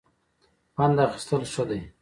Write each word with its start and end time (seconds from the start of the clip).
خوند 0.73 0.97
اخیستل 1.07 1.41
ښه 1.53 1.63
دی. 1.69 1.81